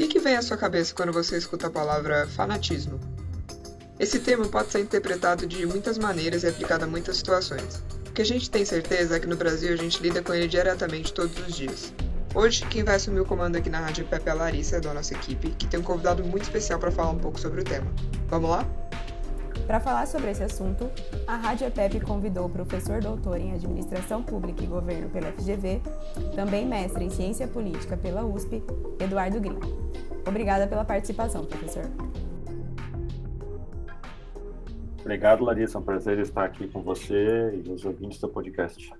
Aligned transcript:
que, 0.00 0.08
que 0.08 0.18
vem 0.18 0.36
à 0.36 0.40
sua 0.40 0.56
cabeça 0.56 0.94
quando 0.94 1.12
você 1.12 1.36
escuta 1.36 1.66
a 1.66 1.70
palavra 1.70 2.26
fanatismo? 2.26 2.98
Esse 3.98 4.18
termo 4.18 4.48
pode 4.48 4.70
ser 4.70 4.80
interpretado 4.80 5.46
de 5.46 5.66
muitas 5.66 5.98
maneiras 5.98 6.42
e 6.42 6.46
aplicado 6.46 6.84
a 6.84 6.88
muitas 6.88 7.18
situações. 7.18 7.84
O 8.08 8.12
que 8.12 8.22
a 8.22 8.24
gente 8.24 8.50
tem 8.50 8.64
certeza 8.64 9.16
é 9.16 9.20
que 9.20 9.26
no 9.26 9.36
Brasil 9.36 9.72
a 9.74 9.76
gente 9.76 10.02
lida 10.02 10.22
com 10.22 10.32
ele 10.32 10.48
diretamente 10.48 11.12
todos 11.12 11.38
os 11.46 11.54
dias. 11.54 11.92
Hoje, 12.34 12.64
quem 12.66 12.82
vai 12.82 12.94
assumir 12.94 13.20
o 13.20 13.26
comando 13.26 13.56
aqui 13.56 13.68
na 13.68 13.80
Rádio 13.80 14.06
Pepe 14.06 14.28
é 14.28 14.32
a 14.32 14.34
Larissa, 14.34 14.80
da 14.80 14.94
nossa 14.94 15.12
equipe, 15.12 15.50
que 15.50 15.66
tem 15.66 15.78
um 15.78 15.82
convidado 15.82 16.24
muito 16.24 16.44
especial 16.44 16.78
para 16.78 16.90
falar 16.90 17.10
um 17.10 17.18
pouco 17.18 17.38
sobre 17.38 17.60
o 17.60 17.64
tema. 17.64 17.92
Vamos 18.28 18.48
lá? 18.48 18.66
Para 19.70 19.78
falar 19.78 20.04
sobre 20.08 20.32
esse 20.32 20.42
assunto, 20.42 20.90
a 21.28 21.36
Rádio 21.36 21.68
EPEP 21.68 22.00
convidou 22.00 22.46
o 22.46 22.50
professor 22.50 23.00
doutor 23.00 23.40
em 23.40 23.52
Administração 23.52 24.20
Pública 24.20 24.64
e 24.64 24.66
Governo 24.66 25.08
pela 25.10 25.30
FGV, 25.30 25.80
também 26.34 26.66
mestre 26.66 27.04
em 27.04 27.08
Ciência 27.08 27.46
Política 27.46 27.96
pela 27.96 28.24
USP, 28.24 28.64
Eduardo 28.98 29.38
Green. 29.40 29.60
Obrigada 30.26 30.66
pela 30.66 30.84
participação, 30.84 31.44
professor. 31.44 31.84
Obrigado, 35.02 35.44
Larissa. 35.44 35.78
É 35.78 35.80
um 35.80 35.84
prazer 35.84 36.18
estar 36.18 36.46
aqui 36.46 36.66
com 36.66 36.82
você 36.82 37.62
e 37.64 37.70
os 37.70 37.84
ouvintes 37.84 38.18
do 38.18 38.28
podcast. 38.28 38.92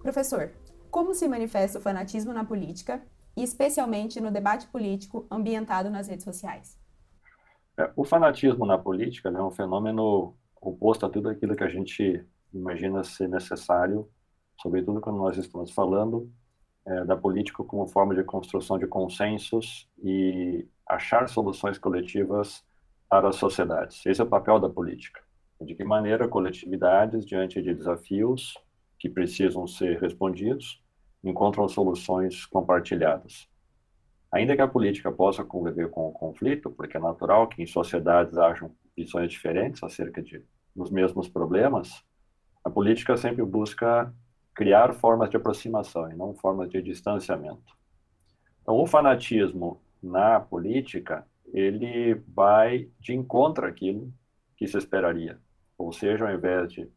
Professor, 0.00 0.52
como 0.88 1.12
se 1.14 1.26
manifesta 1.26 1.80
o 1.80 1.82
fanatismo 1.82 2.32
na 2.32 2.44
política 2.44 3.02
e 3.36 3.42
especialmente 3.42 4.20
no 4.20 4.30
debate 4.30 4.68
político 4.68 5.26
ambientado 5.28 5.90
nas 5.90 6.06
redes 6.06 6.22
sociais? 6.22 6.83
É, 7.78 7.90
o 7.96 8.04
fanatismo 8.04 8.64
na 8.64 8.78
política 8.78 9.30
né, 9.30 9.40
é 9.40 9.42
um 9.42 9.50
fenômeno 9.50 10.36
oposto 10.60 11.04
a 11.06 11.10
tudo 11.10 11.28
aquilo 11.28 11.56
que 11.56 11.64
a 11.64 11.68
gente 11.68 12.24
imagina 12.52 13.02
ser 13.02 13.28
necessário, 13.28 14.08
sobretudo 14.60 15.00
quando 15.00 15.18
nós 15.18 15.36
estamos 15.36 15.72
falando 15.72 16.30
é, 16.86 17.04
da 17.04 17.16
política 17.16 17.64
como 17.64 17.86
forma 17.86 18.14
de 18.14 18.22
construção 18.22 18.78
de 18.78 18.86
consensos 18.86 19.88
e 20.02 20.66
achar 20.86 21.28
soluções 21.28 21.78
coletivas 21.78 22.64
para 23.08 23.28
as 23.28 23.36
sociedades. 23.36 24.04
Esse 24.06 24.20
é 24.20 24.24
o 24.24 24.28
papel 24.28 24.60
da 24.60 24.68
política. 24.68 25.20
De 25.60 25.74
que 25.74 25.84
maneira 25.84 26.28
coletividades, 26.28 27.24
diante 27.24 27.62
de 27.62 27.74
desafios 27.74 28.54
que 28.98 29.08
precisam 29.08 29.66
ser 29.66 30.00
respondidos, 30.00 30.82
encontram 31.22 31.68
soluções 31.68 32.44
compartilhadas. 32.46 33.48
Ainda 34.34 34.56
que 34.56 34.62
a 34.62 34.66
política 34.66 35.12
possa 35.12 35.44
conviver 35.44 35.88
com 35.90 36.08
o 36.08 36.12
conflito, 36.12 36.68
porque 36.68 36.96
é 36.96 37.00
natural 37.00 37.46
que 37.46 37.62
em 37.62 37.66
sociedades 37.66 38.36
hajam 38.36 38.74
visões 38.96 39.30
diferentes 39.30 39.80
acerca 39.80 40.20
de 40.20 40.44
dos 40.74 40.90
mesmos 40.90 41.28
problemas, 41.28 42.04
a 42.64 42.68
política 42.68 43.16
sempre 43.16 43.44
busca 43.44 44.12
criar 44.52 44.92
formas 44.92 45.30
de 45.30 45.36
aproximação 45.36 46.10
e 46.10 46.16
não 46.16 46.34
formas 46.34 46.68
de 46.68 46.82
distanciamento. 46.82 47.78
Então, 48.60 48.74
o 48.74 48.86
fanatismo 48.88 49.80
na 50.02 50.40
política, 50.40 51.24
ele 51.52 52.14
vai 52.26 52.88
de 52.98 53.14
encontro 53.14 53.64
àquilo 53.64 54.12
que 54.56 54.66
se 54.66 54.76
esperaria. 54.76 55.38
Ou 55.78 55.92
seja, 55.92 56.26
ao 56.26 56.34
invés 56.34 56.72
de 56.72 56.90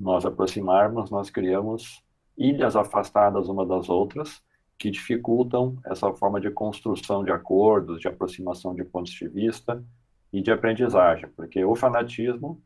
nós 0.00 0.26
aproximarmos, 0.26 1.12
nós 1.12 1.30
criamos 1.30 2.02
ilhas 2.36 2.74
afastadas 2.74 3.48
uma 3.48 3.64
das 3.64 3.88
outras, 3.88 4.42
que 4.78 4.90
dificultam 4.90 5.76
essa 5.84 6.12
forma 6.12 6.40
de 6.40 6.50
construção 6.50 7.24
de 7.24 7.30
acordos, 7.30 8.00
de 8.00 8.08
aproximação 8.08 8.74
de 8.74 8.84
pontos 8.84 9.12
de 9.12 9.28
vista 9.28 9.84
e 10.32 10.40
de 10.40 10.50
aprendizagem, 10.50 11.28
porque 11.36 11.64
o 11.64 11.74
fanatismo 11.74 12.60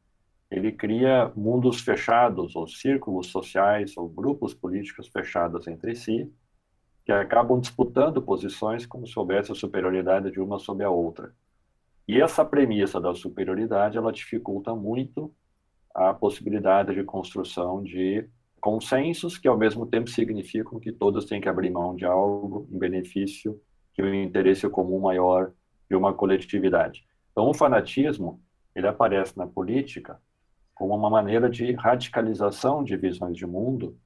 ele 0.50 0.70
cria 0.72 1.32
mundos 1.34 1.80
fechados 1.80 2.54
ou 2.54 2.68
círculos 2.68 3.26
sociais 3.28 3.96
ou 3.96 4.08
grupos 4.08 4.54
políticos 4.54 5.08
fechados 5.08 5.66
entre 5.66 5.94
si 5.94 6.32
que 7.04 7.12
acabam 7.12 7.60
disputando 7.60 8.20
posições 8.20 8.84
como 8.84 9.06
se 9.06 9.16
houvesse 9.16 9.52
a 9.52 9.54
superioridade 9.54 10.30
de 10.30 10.40
uma 10.40 10.58
sobre 10.58 10.84
a 10.84 10.90
outra. 10.90 11.32
E 12.06 12.20
essa 12.20 12.44
premissa 12.44 13.00
da 13.00 13.14
superioridade 13.14 13.96
ela 13.96 14.12
dificulta 14.12 14.74
muito 14.74 15.32
a 15.94 16.12
possibilidade 16.12 16.94
de 16.94 17.04
construção 17.04 17.82
de 17.82 18.28
consensos 18.60 19.38
que 19.38 19.48
ao 19.48 19.56
mesmo 19.56 19.86
tempo 19.86 20.10
significam 20.10 20.80
que 20.80 20.92
todos 20.92 21.24
têm 21.24 21.40
que 21.40 21.48
abrir 21.48 21.70
mão 21.70 21.94
de 21.94 22.04
algo 22.04 22.66
em 22.70 22.78
benefício 22.78 23.60
de 23.94 24.02
um 24.02 24.14
interesse 24.14 24.68
comum 24.68 25.00
maior 25.00 25.52
de 25.88 25.96
uma 25.96 26.12
coletividade. 26.12 27.04
Então, 27.30 27.48
o 27.48 27.54
fanatismo 27.54 28.40
ele 28.74 28.86
aparece 28.86 29.36
na 29.36 29.46
política 29.46 30.20
como 30.74 30.94
uma 30.94 31.08
maneira 31.08 31.48
de 31.48 31.72
radicalização 31.72 32.84
de 32.84 32.96
visões 32.96 33.36
de 33.36 33.46
mundo, 33.46 33.96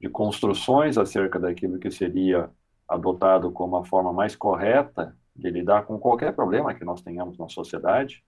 de 0.00 0.08
construções 0.08 0.96
acerca 0.96 1.38
daquilo 1.38 1.78
que 1.78 1.90
seria 1.90 2.50
adotado 2.88 3.50
como 3.50 3.76
a 3.76 3.84
forma 3.84 4.12
mais 4.12 4.34
correta 4.34 5.16
de 5.36 5.50
lidar 5.50 5.84
com 5.84 5.98
qualquer 5.98 6.34
problema 6.34 6.74
que 6.74 6.84
nós 6.84 7.02
tenhamos 7.02 7.36
na 7.36 7.48
sociedade. 7.48 8.24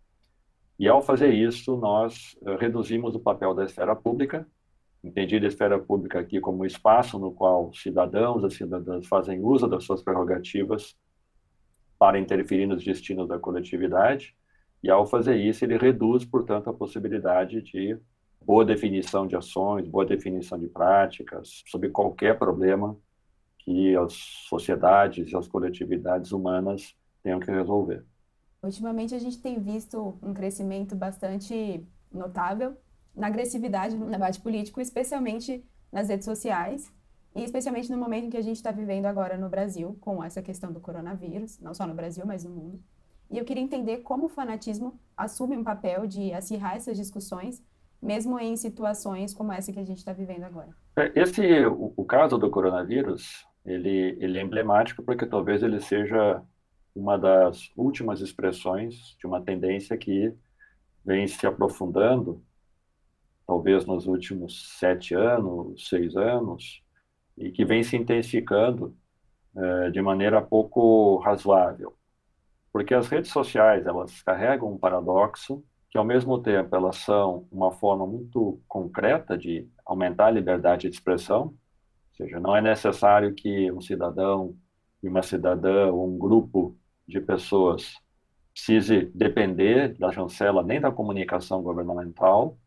E 0.79 0.89
ao 0.89 1.01
fazer 1.01 1.33
isso, 1.33 1.77
nós 1.77 2.37
uh, 2.43 2.57
reduzimos 2.57 3.15
o 3.15 3.21
papel 3.21 3.55
da 3.55 3.65
esfera 3.65 3.97
pública 3.97 4.47
entendida 5.07 5.47
a 5.47 5.49
esfera 5.49 5.79
pública 5.79 6.19
aqui 6.19 6.41
como 6.41 6.63
um 6.63 6.67
espaço 6.67 7.19
no 7.19 7.33
qual 7.33 7.73
cidadãos 7.73 8.43
e 8.45 8.57
cidadãs 8.57 9.07
fazem 9.07 9.41
uso 9.43 9.69
das 9.69 9.85
suas 9.85 10.03
prerrogativas 10.03 10.97
para 11.99 12.19
interferir 12.19 12.67
nos 12.67 12.85
destinos 12.85 13.29
da 13.29 13.39
coletividade, 13.39 14.37
e 14.83 14.91
ao 14.91 15.07
fazer 15.07 15.37
isso, 15.37 15.65
ele 15.65 15.79
reduz, 15.79 16.25
portanto, 16.25 16.69
a 16.69 16.75
possibilidade 16.75 17.63
de 17.63 17.99
boa 18.45 18.65
definição 18.65 19.27
de 19.27 19.35
ações, 19.35 19.89
boa 19.89 20.05
definição 20.05 20.59
de 20.59 20.69
práticas 20.69 21.63
sobre 21.67 21.89
qualquer 21.89 22.39
problema 22.39 22.97
que 23.59 23.97
as 23.97 24.13
sociedades 24.49 25.33
e 25.33 25.37
as 25.37 25.49
coletividades 25.49 26.31
humanas 26.31 26.95
tenham 27.23 27.41
que 27.41 27.51
resolver. 27.51 28.05
Ultimamente, 28.63 29.15
a 29.15 29.19
gente 29.19 29.41
tem 29.41 29.59
visto 29.59 30.19
um 30.23 30.35
crescimento 30.35 30.95
bastante 30.95 31.85
notável 32.13 32.77
na 33.17 33.27
agressividade 33.29 33.97
no 33.97 34.11
debate 34.11 34.41
político, 34.41 34.81
especialmente 34.81 35.65
nas 35.91 36.09
redes 36.09 36.27
sociais 36.27 36.93
e 37.35 37.43
especialmente 37.43 37.91
no 37.91 37.99
momento 37.99 38.27
em 38.27 38.31
que 38.31 38.37
a 38.37 38.43
gente 38.43 38.57
está 38.57 38.71
vivendo 38.71 39.07
agora 39.07 39.37
no 39.37 39.49
Brasil, 39.49 39.97
com 40.01 40.23
essa 40.23 40.43
questão 40.43 40.73
do 40.73 40.81
coronavírus, 40.81 41.59
não 41.61 41.75
só 41.75 41.87
no 41.87 41.95
Brasil, 41.95 42.25
mas 42.27 42.45
no 42.45 42.51
mundo. 42.51 42.81
E 43.31 43.39
eu 43.39 43.45
queria 43.45 43.63
entender 43.63 43.99
como 43.99 44.27
o 44.27 44.29
fanatismo 44.29 44.99
assume 45.17 45.57
um 45.57 45.65
papel 45.65 46.07
de 46.07 46.33
acirrar 46.33 46.77
essas 46.77 46.97
discussões, 46.97 47.63
mesmo 48.01 48.39
em 48.39 48.57
situações 48.57 49.35
como 49.35 49.53
essa 49.53 49.73
que 49.73 49.81
a 49.81 49.85
gente 49.85 49.99
está 49.99 50.13
vivendo 50.13 50.45
agora. 50.45 50.69
É, 50.97 51.13
esse, 51.21 51.67
o, 51.67 51.93
o, 51.97 52.05
caso 52.05 52.39
do 52.39 52.51
coronavírus, 52.51 53.45
ele, 53.65 54.17
ele 54.21 54.39
é 54.39 54.43
emblemático 54.43 55.03
porque 55.03 55.27
talvez 55.27 55.63
ele 55.63 55.81
seja 55.81 56.43
uma 56.95 57.19
das 57.19 57.71
últimas 57.77 58.21
expressões 58.21 59.17
de 59.19 59.27
uma 59.27 59.43
tendência 59.43 59.97
que 59.99 60.33
vem 61.05 61.27
se 61.27 61.47
aprofundando 61.47 62.43
talvez 63.47 63.87
nos 63.87 64.07
últimos 64.07 64.77
sete 64.79 65.15
anos, 65.15 65.89
seis 65.89 66.17
anos, 66.17 66.83
e 67.37 67.51
que 67.51 67.65
vem 67.65 67.83
se 67.83 67.97
intensificando 67.97 68.97
é, 69.57 69.91
de 69.91 70.03
maneira 70.03 70.43
pouco 70.43 71.19
razoável. 71.19 71.95
Porque 72.73 72.95
as 72.95 73.09
redes 73.09 73.31
sociais, 73.31 73.87
elas 73.87 74.23
carregam 74.23 74.73
um 74.73 74.79
paradoxo 74.79 75.65
que, 75.91 75.97
ao 75.97 76.05
mesmo 76.05 76.39
tempo, 76.43 76.75
elas 76.75 76.97
são 76.97 77.47
uma 77.51 77.73
forma 77.73 78.07
muito 78.07 78.61
concreta 78.69 79.39
de 79.39 79.69
aumentar 79.85 80.27
a 80.27 80.31
liberdade 80.31 80.89
de 80.89 80.95
expressão, 80.95 81.43
ou 81.45 82.17
seja, 82.17 82.41
não 82.41 82.57
é 82.57 82.61
necessário 82.61 83.35
que 83.35 83.71
um 83.73 83.81
cidadão 83.81 84.57
e 85.03 85.09
uma 85.09 85.23
cidadã 85.23 85.91
ou 85.93 86.09
um 86.09 86.19
grupo 86.19 86.77
de 87.07 87.21
pessoas 87.21 87.95
precise 88.53 89.11
depender 89.15 89.97
da 89.99 90.11
chancela 90.11 90.63
nem 90.63 90.81
da 90.81 90.91
comunicação 90.91 91.63
governamental, 91.63 92.59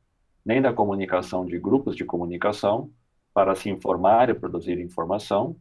nem 0.50 0.64
da 0.64 0.74
comunicação 0.74 1.46
de 1.46 1.60
grupos 1.60 1.96
de 1.96 2.04
comunicação 2.04 2.90
para 3.32 3.54
se 3.54 3.70
informar 3.70 4.32
e 4.32 4.34
produzir 4.34 4.80
informação. 4.80 5.56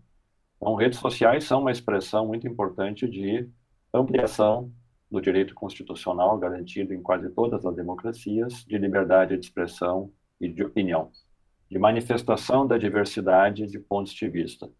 Então, 0.57 0.75
redes 0.77 0.99
sociais 0.99 1.45
são 1.45 1.61
uma 1.61 1.71
expressão 1.71 2.27
muito 2.27 2.49
importante 2.49 3.07
de 3.07 3.47
ampliação 3.93 4.73
do 5.11 5.21
direito 5.21 5.55
constitucional 5.55 6.39
garantido 6.39 6.95
em 6.95 7.03
quase 7.03 7.29
todas 7.29 7.67
as 7.67 7.77
democracias 7.77 8.65
de 8.65 8.79
liberdade 8.79 9.37
de 9.37 9.45
expressão 9.45 10.11
e 10.41 10.49
de 10.49 10.65
opinião, 10.65 11.11
de 11.71 11.79
manifestação 11.79 12.67
da 12.67 12.79
diversidade 12.79 13.67
de 13.67 13.79
pontos 13.79 14.15
de 14.15 14.27
vista. 14.27 14.71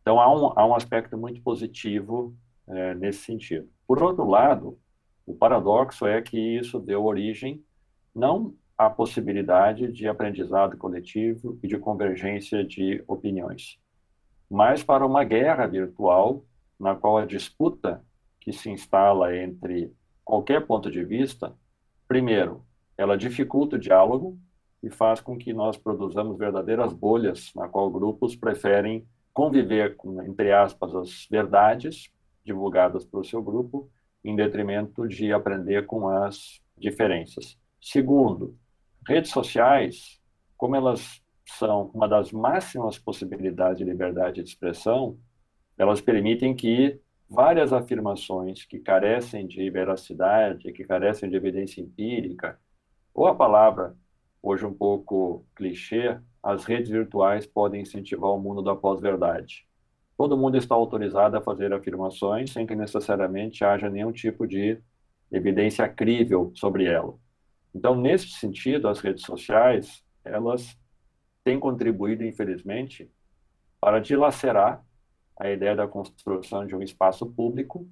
Então, 0.00 0.18
há 0.18 0.34
um, 0.34 0.58
há 0.58 0.66
um 0.66 0.74
aspecto 0.74 1.18
muito 1.18 1.42
positivo 1.42 2.34
é, 2.66 2.94
nesse 2.94 3.18
sentido. 3.18 3.68
Por 3.86 4.02
outro 4.02 4.26
lado, 4.26 4.78
o 5.26 5.34
paradoxo 5.34 6.06
é 6.06 6.22
que 6.22 6.38
isso 6.38 6.80
deu 6.80 7.04
origem 7.04 7.62
não 8.14 8.54
a 8.76 8.90
possibilidade 8.90 9.90
de 9.90 10.06
aprendizado 10.06 10.76
coletivo 10.76 11.58
e 11.62 11.68
de 11.68 11.78
convergência 11.78 12.62
de 12.64 13.02
opiniões, 13.06 13.78
mas 14.50 14.82
para 14.84 15.06
uma 15.06 15.24
guerra 15.24 15.66
virtual 15.66 16.44
na 16.78 16.94
qual 16.94 17.18
a 17.18 17.26
disputa 17.26 18.04
que 18.40 18.52
se 18.52 18.70
instala 18.70 19.36
entre 19.36 19.92
qualquer 20.24 20.66
ponto 20.66 20.90
de 20.90 21.02
vista, 21.04 21.56
primeiro, 22.06 22.64
ela 22.96 23.16
dificulta 23.16 23.76
o 23.76 23.78
diálogo 23.78 24.38
e 24.82 24.90
faz 24.90 25.20
com 25.20 25.36
que 25.36 25.52
nós 25.52 25.76
produzamos 25.76 26.38
verdadeiras 26.38 26.92
bolhas 26.92 27.50
na 27.56 27.68
qual 27.68 27.90
grupos 27.90 28.36
preferem 28.36 29.06
conviver 29.32 29.96
com, 29.96 30.22
entre 30.22 30.52
aspas, 30.52 30.94
as 30.94 31.26
verdades 31.30 32.10
divulgadas 32.44 33.04
para 33.04 33.20
o 33.20 33.24
seu 33.24 33.42
grupo, 33.42 33.90
em 34.24 34.36
detrimento 34.36 35.06
de 35.06 35.32
aprender 35.32 35.86
com 35.86 36.08
as 36.08 36.60
diferenças. 36.78 37.58
Segundo, 37.80 38.56
redes 39.06 39.30
sociais, 39.30 40.20
como 40.56 40.76
elas 40.76 41.22
são 41.46 41.90
uma 41.94 42.08
das 42.08 42.32
máximas 42.32 42.98
possibilidades 42.98 43.78
de 43.78 43.84
liberdade 43.84 44.42
de 44.42 44.48
expressão, 44.48 45.18
elas 45.78 46.00
permitem 46.00 46.54
que 46.54 47.00
várias 47.28 47.72
afirmações 47.72 48.64
que 48.64 48.78
carecem 48.78 49.46
de 49.46 49.68
veracidade, 49.70 50.72
que 50.72 50.84
carecem 50.84 51.28
de 51.30 51.36
evidência 51.36 51.80
empírica, 51.80 52.58
ou 53.14 53.26
a 53.26 53.34
palavra, 53.34 53.96
hoje 54.42 54.66
um 54.66 54.74
pouco 54.74 55.46
clichê, 55.54 56.18
as 56.42 56.64
redes 56.64 56.90
virtuais 56.90 57.46
podem 57.46 57.82
incentivar 57.82 58.30
o 58.30 58.38
mundo 58.38 58.62
da 58.62 58.74
pós-verdade. 58.74 59.66
Todo 60.16 60.36
mundo 60.36 60.56
está 60.56 60.74
autorizado 60.74 61.36
a 61.36 61.42
fazer 61.42 61.72
afirmações 61.72 62.52
sem 62.52 62.66
que 62.66 62.74
necessariamente 62.74 63.64
haja 63.64 63.90
nenhum 63.90 64.12
tipo 64.12 64.46
de 64.46 64.78
evidência 65.30 65.88
crível 65.88 66.52
sobre 66.54 66.86
ela. 66.86 67.14
Então, 67.76 67.94
nesse 67.94 68.30
sentido, 68.30 68.88
as 68.88 69.00
redes 69.00 69.22
sociais, 69.22 70.02
elas 70.24 70.78
têm 71.44 71.60
contribuído, 71.60 72.24
infelizmente, 72.24 73.10
para 73.78 74.00
dilacerar 74.00 74.82
a 75.38 75.50
ideia 75.50 75.76
da 75.76 75.86
construção 75.86 76.66
de 76.66 76.74
um 76.74 76.80
espaço 76.80 77.26
público 77.26 77.86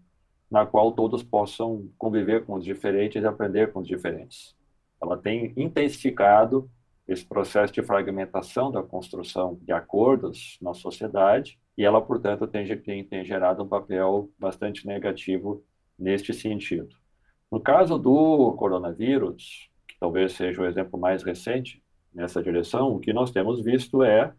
na 0.51 0.65
qual 0.65 0.93
todos 0.93 1.23
possam 1.23 1.87
conviver 1.99 2.47
com 2.47 2.55
os 2.55 2.65
diferentes 2.65 3.23
e 3.23 3.27
aprender 3.27 3.75
com 3.75 3.81
os 3.81 3.87
diferentes. 3.87 4.57
Ela 5.03 5.19
tem 5.19 5.53
intensificado 5.55 6.71
esse 7.07 7.27
processo 7.27 7.71
de 7.71 7.83
fragmentação 7.83 8.73
da 8.73 8.83
construção 8.83 9.59
de 9.61 9.73
acordos 9.73 10.57
na 10.63 10.73
sociedade 10.73 11.61
e 11.77 11.85
ela, 11.85 12.01
portanto, 12.01 12.47
tem, 12.47 13.05
tem, 13.05 13.23
gerado 13.23 13.63
um 13.63 13.69
papel 13.69 14.31
bastante 14.39 14.87
negativo 14.87 15.63
neste 15.99 16.33
sentido. 16.33 16.97
No 17.53 17.61
caso 17.61 17.99
do 17.99 18.55
coronavírus, 18.55 19.69
que 19.95 20.01
talvez 20.01 20.33
seja 20.33 20.61
o 20.61 20.67
exemplo 20.67 20.99
mais 20.99 21.23
recente 21.23 21.83
nessa 22.13 22.43
direção, 22.43 22.95
o 22.95 23.01
que 23.01 23.13
nós 23.13 23.31
temos 23.31 23.63
visto 23.63 24.03
é 24.03 24.33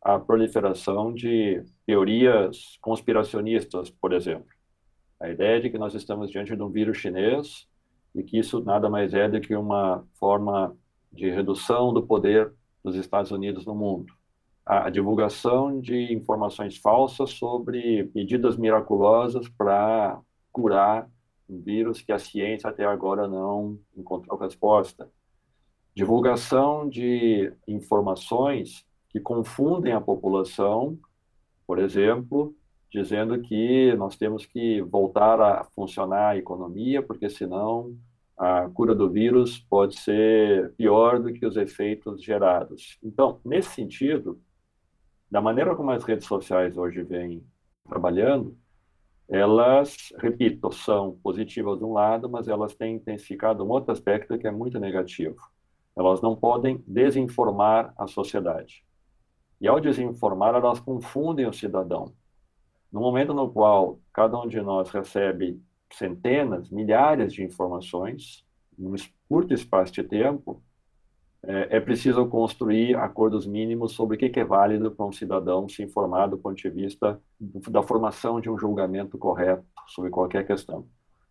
a 0.00 0.18
proliferação 0.18 1.12
de 1.12 1.62
teorias 1.86 2.76
conspiracionistas, 2.80 3.90
por 3.90 4.12
exemplo. 4.12 4.48
A 5.20 5.28
ideia 5.28 5.60
de 5.60 5.70
que 5.70 5.78
nós 5.78 5.94
estamos 5.94 6.30
diante 6.30 6.56
de 6.56 6.62
um 6.62 6.68
vírus 6.68 6.98
chinês 6.98 7.68
e 8.14 8.22
que 8.22 8.38
isso 8.38 8.62
nada 8.64 8.90
mais 8.90 9.14
é 9.14 9.28
do 9.28 9.40
que 9.40 9.54
uma 9.54 10.04
forma 10.18 10.76
de 11.12 11.30
redução 11.30 11.92
do 11.92 12.02
poder 12.02 12.52
dos 12.82 12.96
Estados 12.96 13.30
Unidos 13.30 13.64
no 13.64 13.74
mundo. 13.74 14.12
A 14.66 14.90
divulgação 14.90 15.80
de 15.80 16.12
informações 16.12 16.76
falsas 16.76 17.30
sobre 17.30 18.10
medidas 18.14 18.56
miraculosas 18.56 19.48
para 19.48 20.20
curar 20.50 21.08
um 21.52 21.60
vírus 21.60 22.00
que 22.00 22.12
a 22.12 22.18
ciência 22.18 22.70
até 22.70 22.84
agora 22.84 23.28
não 23.28 23.78
encontrou 23.96 24.38
resposta. 24.38 25.10
Divulgação 25.94 26.88
de 26.88 27.52
informações 27.68 28.86
que 29.10 29.20
confundem 29.20 29.92
a 29.92 30.00
população, 30.00 30.98
por 31.66 31.78
exemplo, 31.78 32.54
dizendo 32.90 33.40
que 33.40 33.94
nós 33.96 34.16
temos 34.16 34.46
que 34.46 34.80
voltar 34.82 35.40
a 35.40 35.64
funcionar 35.74 36.30
a 36.30 36.36
economia, 36.36 37.02
porque 37.02 37.28
senão 37.28 37.94
a 38.36 38.68
cura 38.70 38.94
do 38.94 39.10
vírus 39.10 39.58
pode 39.58 39.98
ser 39.98 40.72
pior 40.74 41.20
do 41.20 41.32
que 41.32 41.44
os 41.44 41.56
efeitos 41.56 42.22
gerados. 42.22 42.98
Então, 43.02 43.40
nesse 43.44 43.70
sentido, 43.70 44.40
da 45.30 45.40
maneira 45.40 45.76
como 45.76 45.90
as 45.90 46.04
redes 46.04 46.26
sociais 46.26 46.76
hoje 46.76 47.02
vêm 47.02 47.44
trabalhando, 47.88 48.56
elas, 49.32 50.12
repito, 50.18 50.70
são 50.70 51.18
positivas 51.22 51.78
de 51.78 51.84
um 51.84 51.94
lado, 51.94 52.28
mas 52.28 52.48
elas 52.48 52.74
têm 52.74 52.96
intensificado 52.96 53.64
um 53.64 53.70
outro 53.70 53.90
aspecto 53.90 54.38
que 54.38 54.46
é 54.46 54.50
muito 54.50 54.78
negativo. 54.78 55.40
Elas 55.96 56.20
não 56.20 56.36
podem 56.36 56.84
desinformar 56.86 57.94
a 57.96 58.06
sociedade. 58.06 58.84
E 59.58 59.66
ao 59.66 59.80
desinformar, 59.80 60.54
elas 60.54 60.80
confundem 60.80 61.46
o 61.46 61.52
cidadão. 61.52 62.12
No 62.92 63.00
momento 63.00 63.32
no 63.32 63.50
qual 63.50 63.98
cada 64.12 64.38
um 64.38 64.46
de 64.46 64.60
nós 64.60 64.90
recebe 64.90 65.58
centenas, 65.90 66.68
milhares 66.68 67.32
de 67.32 67.42
informações, 67.42 68.44
num 68.78 68.94
curto 69.30 69.54
espaço 69.54 69.94
de 69.94 70.02
tempo, 70.02 70.62
é, 71.44 71.76
é 71.76 71.80
preciso 71.80 72.26
construir 72.26 72.96
acordos 72.96 73.46
mínimos 73.46 73.92
sobre 73.92 74.16
o 74.16 74.18
que 74.18 74.38
é 74.38 74.44
válido 74.44 74.90
para 74.92 75.06
um 75.06 75.12
cidadão 75.12 75.68
se 75.68 75.82
informar 75.82 76.28
do 76.28 76.38
ponto 76.38 76.56
de 76.56 76.70
vista 76.70 77.20
da 77.40 77.82
formação 77.82 78.40
de 78.40 78.48
um 78.48 78.56
julgamento 78.56 79.18
correto 79.18 79.64
sobre 79.88 80.10
qualquer 80.10 80.46
questão. 80.46 80.86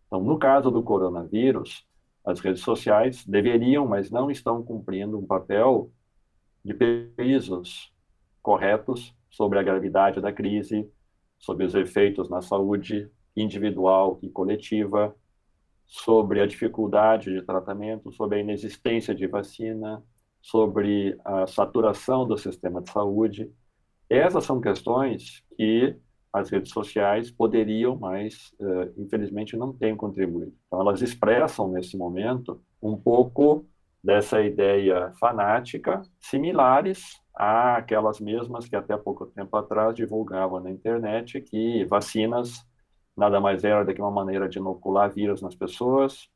Então, 0.06 0.22
no 0.22 0.38
caso 0.38 0.70
do 0.70 0.82
coronavírus, 0.82 1.86
as 2.24 2.38
redes 2.40 2.62
sociais 2.62 3.24
deveriam, 3.26 3.86
mas 3.86 4.10
não 4.10 4.30
estão 4.30 4.62
cumprindo 4.62 5.18
um 5.18 5.26
papel 5.26 5.90
de 6.64 6.74
pesos 6.74 7.92
corretos 8.42 9.14
sobre 9.30 9.58
a 9.58 9.62
gravidade 9.62 10.20
da 10.20 10.32
crise, 10.32 10.88
sobre 11.38 11.64
os 11.64 11.74
efeitos 11.74 12.28
na 12.28 12.42
saúde 12.42 13.10
individual 13.34 14.18
e 14.22 14.28
coletiva, 14.28 15.16
sobre 15.92 16.40
a 16.40 16.46
dificuldade 16.46 17.30
de 17.30 17.42
tratamento, 17.42 18.10
sobre 18.12 18.38
a 18.38 18.40
inexistência 18.40 19.14
de 19.14 19.26
vacina, 19.26 20.02
sobre 20.40 21.18
a 21.22 21.46
saturação 21.46 22.26
do 22.26 22.38
sistema 22.38 22.80
de 22.80 22.90
saúde. 22.90 23.52
Essas 24.08 24.42
são 24.44 24.58
questões 24.58 25.44
que 25.54 25.94
as 26.32 26.48
redes 26.48 26.72
sociais 26.72 27.30
poderiam, 27.30 27.94
mas 27.94 28.54
uh, 28.58 28.90
infelizmente 28.96 29.54
não 29.54 29.70
têm 29.70 29.94
contribuído. 29.94 30.54
Então, 30.66 30.80
elas 30.80 31.02
expressam 31.02 31.68
nesse 31.68 31.94
momento 31.94 32.62
um 32.82 32.96
pouco 32.96 33.66
dessa 34.02 34.40
ideia 34.40 35.12
fanática, 35.20 36.00
similares 36.18 37.20
àquelas 37.34 38.18
mesmas 38.18 38.66
que 38.66 38.74
até 38.74 38.96
pouco 38.96 39.26
tempo 39.26 39.54
atrás 39.58 39.94
divulgavam 39.94 40.58
na 40.58 40.70
internet 40.70 41.38
que 41.42 41.84
vacinas 41.84 42.66
nada 43.16 43.40
mais 43.40 43.64
era 43.64 43.84
do 43.84 43.94
que 43.94 44.00
uma 44.00 44.10
maneira 44.10 44.48
de 44.48 44.58
inocular 44.58 45.10
vírus 45.10 45.42
nas 45.42 45.54
pessoas, 45.54 46.28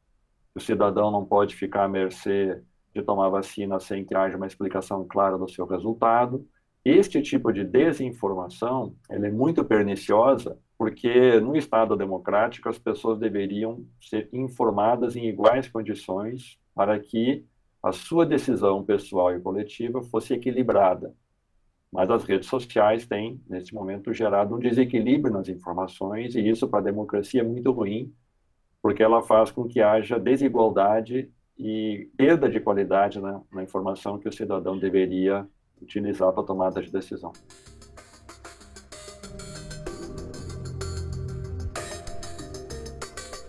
o 0.54 0.60
cidadão 0.60 1.10
não 1.10 1.24
pode 1.24 1.54
ficar 1.54 1.84
à 1.84 1.88
mercê 1.88 2.62
de 2.94 3.02
tomar 3.02 3.28
vacina 3.28 3.78
sem 3.78 4.04
que 4.04 4.14
haja 4.14 4.36
uma 4.36 4.46
explicação 4.46 5.06
clara 5.06 5.36
do 5.36 5.48
seu 5.48 5.66
resultado. 5.66 6.46
Este 6.82 7.20
tipo 7.20 7.52
de 7.52 7.62
desinformação 7.62 8.94
é 9.10 9.18
muito 9.30 9.64
perniciosa 9.64 10.58
porque 10.78 11.40
no 11.40 11.56
Estado 11.56 11.96
democrático 11.96 12.68
as 12.68 12.78
pessoas 12.78 13.18
deveriam 13.18 13.84
ser 14.00 14.28
informadas 14.32 15.16
em 15.16 15.26
iguais 15.26 15.68
condições 15.68 16.58
para 16.74 16.98
que 16.98 17.44
a 17.82 17.92
sua 17.92 18.26
decisão 18.26 18.82
pessoal 18.82 19.34
e 19.34 19.40
coletiva 19.40 20.02
fosse 20.02 20.34
equilibrada. 20.34 21.14
Mas 21.92 22.10
as 22.10 22.24
redes 22.24 22.48
sociais 22.48 23.06
têm, 23.06 23.40
nesse 23.48 23.74
momento, 23.74 24.12
gerado 24.12 24.54
um 24.54 24.58
desequilíbrio 24.58 25.32
nas 25.32 25.48
informações, 25.48 26.34
e 26.34 26.46
isso 26.46 26.68
para 26.68 26.80
a 26.80 26.82
democracia 26.82 27.40
é 27.40 27.44
muito 27.44 27.70
ruim, 27.70 28.12
porque 28.82 29.02
ela 29.02 29.22
faz 29.22 29.50
com 29.50 29.66
que 29.66 29.80
haja 29.80 30.18
desigualdade 30.18 31.30
e 31.58 32.10
perda 32.16 32.48
de 32.48 32.60
qualidade 32.60 33.20
na, 33.20 33.40
na 33.52 33.62
informação 33.62 34.18
que 34.18 34.28
o 34.28 34.32
cidadão 34.32 34.78
deveria 34.78 35.46
utilizar 35.80 36.32
para 36.32 36.42
tomada 36.42 36.82
de 36.82 36.90
decisão. 36.90 37.32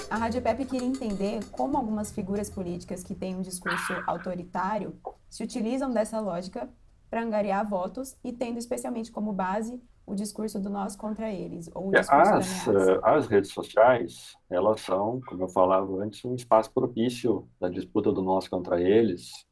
A 0.09 0.15
Rádio 0.15 0.41
Pepe 0.41 0.65
queria 0.65 0.87
entender 0.87 1.43
como 1.51 1.77
algumas 1.77 2.11
figuras 2.11 2.49
políticas 2.49 3.03
que 3.03 3.13
têm 3.13 3.35
um 3.35 3.41
discurso 3.41 3.93
autoritário 4.07 4.95
se 5.29 5.43
utilizam 5.43 5.91
dessa 5.91 6.19
lógica 6.19 6.69
para 7.09 7.23
angariar 7.23 7.67
votos 7.67 8.17
e 8.23 8.31
tendo 8.31 8.57
especialmente 8.57 9.11
como 9.11 9.33
base 9.33 9.81
o 10.05 10.15
discurso 10.15 10.59
do 10.59 10.69
nós 10.69 10.95
contra 10.95 11.31
eles. 11.31 11.69
Ou 11.75 11.91
as, 11.95 12.67
uh, 12.67 12.99
as 13.03 13.27
redes 13.27 13.51
sociais, 13.51 14.35
elas 14.49 14.79
são, 14.79 15.19
como 15.27 15.43
eu 15.43 15.49
falava 15.49 16.01
antes, 16.01 16.23
um 16.23 16.33
espaço 16.33 16.71
propício 16.71 17.47
da 17.59 17.67
disputa 17.67 18.11
do 18.11 18.21
nós 18.21 18.47
contra 18.47 18.81
eles, 18.81 19.45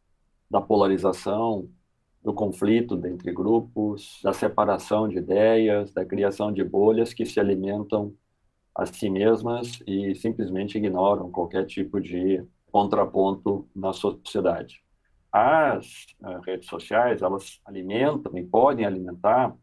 da 0.49 0.61
polarização, 0.61 1.69
do 2.23 2.33
conflito 2.33 2.95
entre 3.05 3.33
grupos, 3.33 4.19
da 4.23 4.31
separação 4.31 5.07
de 5.09 5.17
ideias, 5.17 5.93
da 5.93 6.05
criação 6.05 6.51
de 6.51 6.63
bolhas 6.63 7.13
que 7.13 7.25
se 7.25 7.39
alimentam 7.39 8.13
a 8.73 8.85
si 8.85 9.09
mesmas 9.09 9.83
e 9.85 10.15
simplesmente 10.15 10.77
ignoram 10.77 11.29
qualquer 11.29 11.65
tipo 11.65 11.99
de 11.99 12.43
contraponto 12.71 13.67
na 13.75 13.93
sociedade. 13.93 14.84
As 15.37 16.05
uh, 16.21 16.39
redes 16.45 16.69
sociais, 16.69 17.21
elas 17.21 17.59
alimentam 17.65 18.37
e 18.37 18.41
podem 18.41 18.85
alimentar 18.85 19.53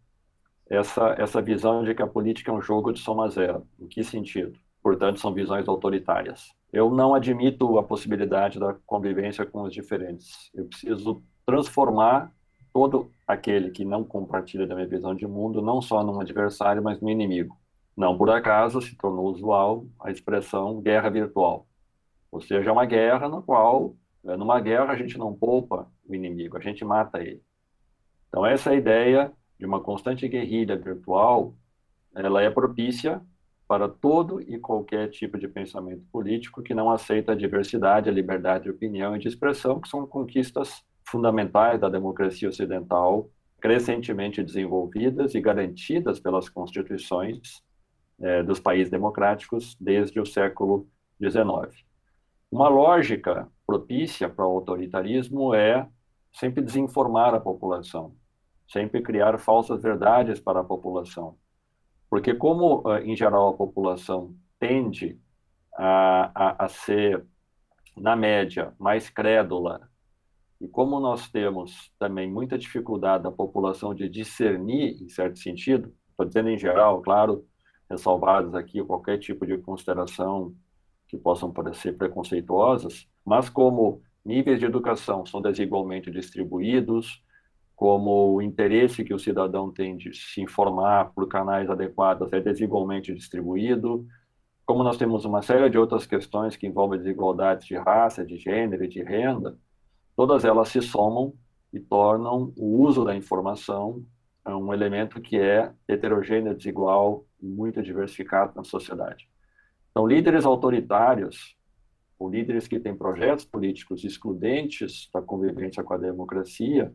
essa, 0.69 1.15
essa 1.19 1.41
visão 1.41 1.83
de 1.83 1.95
que 1.95 2.03
a 2.03 2.07
política 2.07 2.51
é 2.51 2.55
um 2.55 2.61
jogo 2.61 2.93
de 2.93 3.01
soma 3.01 3.27
zero. 3.31 3.67
Em 3.81 3.87
que 3.87 4.05
sentido? 4.05 4.53
Portanto, 4.83 5.19
são 5.19 5.33
visões 5.33 5.67
autoritárias. 5.67 6.53
Eu 6.71 6.91
não 6.91 7.15
admito 7.15 7.79
a 7.79 7.83
possibilidade 7.83 8.61
da 8.61 8.75
convivência 8.85 9.47
com 9.47 9.63
os 9.63 9.73
diferentes. 9.73 10.51
Eu 10.55 10.67
preciso 10.67 11.23
transformar 11.47 12.31
todo 12.71 13.11
aquele 13.27 13.71
que 13.71 13.83
não 13.83 14.05
compartilha 14.05 14.67
da 14.67 14.75
minha 14.75 14.87
visão 14.87 15.15
de 15.15 15.27
mundo, 15.27 15.63
não 15.63 15.81
só 15.81 16.05
num 16.05 16.21
adversário, 16.21 16.83
mas 16.83 17.01
no 17.01 17.09
inimigo. 17.09 17.57
Não 17.97 18.19
por 18.19 18.29
acaso 18.29 18.83
se 18.83 18.95
tornou 18.95 19.25
usual 19.25 19.87
a 19.99 20.11
expressão 20.11 20.83
guerra 20.83 21.09
virtual. 21.09 21.67
Ou 22.31 22.43
seja, 22.43 22.69
é 22.69 22.73
uma 22.73 22.85
guerra 22.85 23.27
no 23.27 23.43
qual, 23.43 23.95
numa 24.25 24.61
guerra, 24.61 24.93
a 24.93 24.97
gente 24.97 25.19
não 25.19 25.35
poupa 25.35 25.91
o 26.07 26.15
inimigo, 26.15 26.57
a 26.57 26.61
gente 26.61 26.85
mata 26.85 27.21
ele. 27.21 27.43
Então, 28.29 28.47
essa 28.47 28.75
ideia 28.75 29.33
de 29.59 29.67
uma 29.67 29.81
constante 29.81 30.27
guerrilha 30.27 30.77
virtual, 30.77 31.55
ela 32.15 32.43
é 32.43 32.51
propícia 32.51 33.21
para 33.69 33.89
todo 33.89 34.41
e 34.41 34.59
qualquer 34.59 35.09
tipo 35.11 35.39
de 35.39 35.49
pensamento 35.49 36.05
político 36.13 36.63
que 36.63 36.75
não 36.75 36.91
aceita 36.91 37.33
a 37.33 37.37
diversidade, 37.37 38.09
a 38.09 38.13
liberdade 38.13 38.65
de 38.65 38.71
opinião 38.71 39.17
e 39.17 39.19
de 39.19 39.29
expressão, 39.29 39.81
que 39.81 39.89
são 39.89 40.07
conquistas 40.07 40.83
fundamentais 41.05 41.81
da 41.81 41.89
democracia 41.89 42.49
ocidental, 42.49 43.31
crescentemente 43.61 44.43
desenvolvidas 44.43 45.35
e 45.35 45.41
garantidas 45.41 46.19
pelas 46.19 46.49
constituições 46.49 47.63
eh, 48.21 48.43
dos 48.43 48.59
países 48.59 48.91
democráticos 48.91 49.77
desde 49.81 50.19
o 50.21 50.27
século 50.27 50.89
XIX. 51.21 51.85
Uma 52.51 52.69
lógica 52.69 53.49
propícia 53.67 54.29
para 54.29 54.47
o 54.47 54.57
autoritarismo 54.57 55.55
é 55.55 55.89
sempre 56.33 56.63
desinformar 56.63 57.35
a 57.35 57.41
população, 57.41 58.15
sempre 58.69 59.03
criar 59.03 59.39
falsas 59.39 59.83
verdades 59.83 60.41
para 60.41 60.61
a 60.61 60.65
população. 60.65 61.37
Porque, 62.09 62.35
como, 62.35 62.83
eh, 62.91 63.05
em 63.05 63.17
geral, 63.17 63.49
a 63.49 63.57
população 63.57 64.35
tende 64.59 65.19
a, 65.77 66.31
a, 66.35 66.65
a 66.65 66.69
ser, 66.69 67.25
na 67.97 68.15
média, 68.15 68.75
mais 68.79 69.09
crédula, 69.09 69.89
e 70.61 70.69
como 70.69 71.01
nós 71.01 71.29
temos 71.29 71.93
também 71.99 72.31
muita 72.31 72.57
dificuldade 72.57 73.25
da 73.25 73.33
população 73.33 73.93
de 73.95 74.09
discernir, 74.09 75.03
em 75.03 75.09
certo 75.09 75.39
sentido, 75.39 75.93
estou 76.11 76.25
dizendo 76.25 76.51
em 76.51 76.59
geral, 76.59 77.03
claro, 77.03 77.45
ressalvados 77.91 78.55
aqui 78.55 78.83
qualquer 78.85 79.19
tipo 79.19 79.45
de 79.45 79.59
consideração 79.59 80.55
que 81.13 81.19
possam 81.19 81.53
parecer 81.53 81.93
preconceituosas, 81.99 83.07
mas 83.23 83.51
como 83.51 84.01
níveis 84.25 84.59
de 84.59 84.65
educação 84.65 85.27
são 85.27 85.43
desigualmente 85.43 86.11
distribuídos, 86.11 87.23
como 87.77 88.33
o 88.33 88.41
interesse 88.41 89.05
que 89.05 89.13
o 89.13 89.19
cidadão 89.19 89.71
tem 89.71 89.95
de 89.95 90.17
se 90.17 90.41
informar 90.41 91.13
por 91.13 91.29
canais 91.29 91.69
adequados 91.69 92.33
é 92.33 92.41
desigualmente 92.41 93.13
distribuído, 93.13 94.07
como 94.65 94.83
nós 94.83 94.97
temos 94.97 95.27
uma 95.27 95.43
série 95.43 95.69
de 95.69 95.77
outras 95.77 96.07
questões 96.07 96.57
que 96.57 96.67
envolvem 96.67 96.99
desigualdades 96.99 97.67
de 97.67 97.77
raça, 97.77 98.25
de 98.25 98.39
gênero 98.39 98.85
e 98.85 98.89
de 98.89 99.03
renda, 99.03 99.59
todas 100.17 100.47
elas 100.47 100.71
se 100.71 100.81
somam 100.81 101.35
e 101.71 101.79
tornam 101.79 102.55
o 102.57 102.81
uso 102.83 103.05
da 103.05 103.15
informação 103.15 104.03
um 104.47 104.73
elemento 104.73 105.21
que 105.21 105.39
é 105.39 105.73
heterogêneo, 105.87 106.57
desigual 106.57 107.27
e 107.39 107.47
muito 107.47 107.83
diversificado 107.83 108.55
na 108.57 108.65
sociedade. 108.65 109.29
Então, 109.93 110.07
líderes 110.07 110.47
autoritários, 110.47 111.55
ou 112.19 112.31
líderes 112.31 112.67
que 112.67 112.81
têm 112.81 112.97
projetos 112.97 113.45
políticos 113.45 114.03
excludentes 114.05 115.09
da 115.13 115.21
convivência 115.21 115.85
com 115.85 115.93
a 115.93 115.99
democracia, 115.99 116.93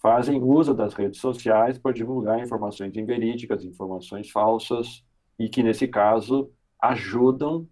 fazem 0.00 0.40
uso 0.40 0.72
das 0.72 0.94
redes 0.94 1.20
sociais 1.20 1.78
para 1.78 1.92
divulgar 1.92 2.40
informações 2.40 2.96
inverídicas, 2.96 3.64
informações 3.64 4.30
falsas, 4.30 5.04
e 5.36 5.48
que, 5.48 5.64
nesse 5.64 5.88
caso, 5.88 6.50
ajudam 6.80 7.68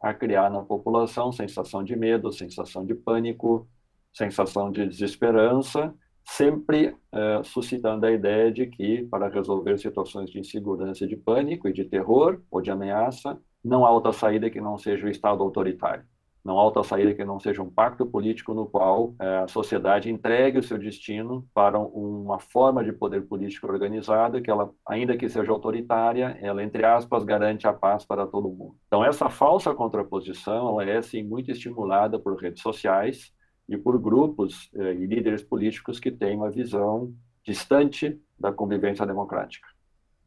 a 0.00 0.14
criar 0.14 0.48
na 0.48 0.62
população 0.62 1.32
sensação 1.32 1.82
de 1.82 1.96
medo, 1.96 2.30
sensação 2.30 2.84
de 2.86 2.94
pânico, 2.94 3.68
sensação 4.12 4.70
de 4.70 4.86
desesperança, 4.86 5.92
sempre 6.24 6.96
eh, 7.12 7.42
suscitando 7.42 8.04
a 8.04 8.12
ideia 8.12 8.52
de 8.52 8.66
que, 8.66 9.04
para 9.06 9.28
resolver 9.28 9.78
situações 9.78 10.30
de 10.30 10.38
insegurança, 10.38 11.06
de 11.06 11.16
pânico 11.16 11.68
e 11.68 11.72
de 11.72 11.84
terror 11.84 12.40
ou 12.50 12.60
de 12.60 12.70
ameaça, 12.70 13.40
não 13.64 13.86
há 13.86 13.90
outra 13.90 14.12
saída 14.12 14.50
que 14.50 14.60
não 14.60 14.76
seja 14.76 15.06
o 15.06 15.10
Estado 15.10 15.42
autoritário. 15.42 16.04
Não 16.44 16.58
há 16.58 16.64
outra 16.64 16.84
saída 16.84 17.14
que 17.14 17.24
não 17.24 17.40
seja 17.40 17.62
um 17.62 17.70
pacto 17.70 18.04
político 18.04 18.52
no 18.52 18.66
qual 18.66 19.14
é, 19.18 19.38
a 19.38 19.48
sociedade 19.48 20.10
entregue 20.10 20.58
o 20.58 20.62
seu 20.62 20.76
destino 20.76 21.48
para 21.54 21.78
uma 21.78 22.38
forma 22.38 22.84
de 22.84 22.92
poder 22.92 23.22
político 23.22 23.66
organizada 23.66 24.42
que 24.42 24.50
ela, 24.50 24.70
ainda 24.86 25.16
que 25.16 25.26
seja 25.26 25.50
autoritária, 25.50 26.38
ela, 26.42 26.62
entre 26.62 26.84
aspas, 26.84 27.24
garante 27.24 27.66
a 27.66 27.72
paz 27.72 28.04
para 28.04 28.26
todo 28.26 28.50
mundo. 28.50 28.76
Então, 28.86 29.02
essa 29.02 29.30
falsa 29.30 29.72
contraposição 29.74 30.78
ela 30.78 30.90
é, 30.90 31.00
sim, 31.00 31.22
muito 31.22 31.50
estimulada 31.50 32.18
por 32.18 32.36
redes 32.36 32.62
sociais 32.62 33.32
e 33.66 33.78
por 33.78 33.98
grupos 33.98 34.70
é, 34.74 34.92
e 34.92 35.06
líderes 35.06 35.42
políticos 35.42 35.98
que 35.98 36.10
têm 36.10 36.36
uma 36.36 36.50
visão 36.50 37.10
distante 37.42 38.20
da 38.38 38.52
convivência 38.52 39.06
democrática. 39.06 39.66